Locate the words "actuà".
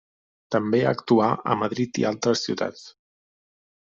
0.91-1.27